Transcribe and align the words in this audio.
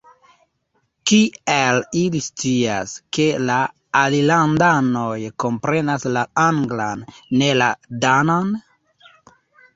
Kiel 1.09 1.81
ili 1.99 2.21
scias, 2.27 2.93
ke 3.17 3.27
la 3.49 3.57
alilandanoj 4.01 5.13
komprenas 5.45 6.09
la 6.17 6.25
anglan, 6.47 7.07
ne 7.43 7.53
la 7.61 7.71
danan? 8.09 8.53